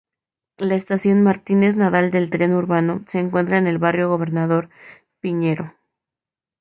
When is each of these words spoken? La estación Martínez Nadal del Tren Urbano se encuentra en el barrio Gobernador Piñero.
La 0.57 0.73
estación 0.73 1.21
Martínez 1.21 1.75
Nadal 1.75 2.09
del 2.09 2.31
Tren 2.31 2.55
Urbano 2.55 3.03
se 3.05 3.19
encuentra 3.19 3.59
en 3.59 3.67
el 3.67 3.77
barrio 3.77 4.09
Gobernador 4.09 4.71
Piñero. 5.19 5.75